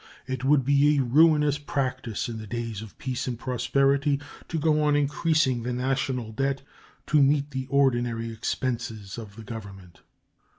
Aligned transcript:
It 0.25 0.43
would 0.43 0.65
be 0.65 0.97
a 0.97 1.03
ruinous 1.03 1.59
practice 1.59 2.27
in 2.27 2.39
the 2.39 2.47
days 2.47 2.81
of 2.81 2.97
peace 2.97 3.27
and 3.27 3.37
prosperity 3.37 4.19
to 4.47 4.57
go 4.57 4.81
on 4.81 4.95
increasing 4.95 5.61
the 5.61 5.73
national 5.73 6.31
debt 6.31 6.63
to 7.05 7.21
meet 7.21 7.51
the 7.51 7.67
ordinary 7.69 8.31
expenses 8.31 9.19
of 9.19 9.35
the 9.35 9.43
Government. 9.43 10.01